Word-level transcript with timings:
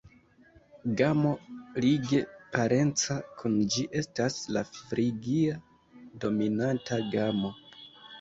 Gamo 0.99 1.33
lige 1.83 2.19
parenca 2.55 3.17
kun 3.41 3.57
ĝi 3.75 3.83
estas 3.99 4.39
la 4.57 4.63
frigia-dominanta 4.79 6.99
gamo. 7.13 7.53